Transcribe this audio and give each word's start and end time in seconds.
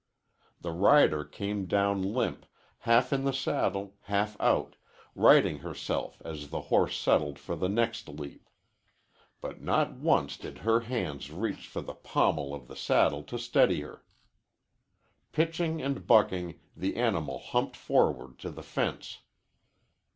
The 0.61 0.71
rider 0.71 1.23
came 1.23 1.67
down 1.67 2.01
limp, 2.01 2.47
half 2.89 3.13
in 3.13 3.23
the 3.23 3.31
saddle, 3.31 3.97
half 4.05 4.35
out, 4.41 4.75
righting 5.13 5.59
herself 5.59 6.23
as 6.25 6.49
the 6.49 6.59
horse 6.73 6.97
settled 6.97 7.37
for 7.37 7.55
the 7.55 7.69
next 7.69 8.09
leap. 8.09 8.49
But 9.41 9.61
not 9.61 9.91
once 9.93 10.37
did 10.37 10.57
her 10.65 10.79
hands 10.79 11.29
reach 11.29 11.67
for 11.67 11.81
the 11.81 11.93
pommel 11.93 12.51
of 12.51 12.67
the 12.67 12.75
saddle 12.75 13.21
to 13.25 13.37
steady 13.37 13.81
her. 13.81 14.03
Pitching 15.33 15.83
and 15.83 16.07
bucking, 16.07 16.59
the 16.75 16.95
animal 16.95 17.37
humped 17.37 17.75
forward 17.77 18.39
to 18.39 18.49
the 18.49 18.63
fence. 18.63 19.19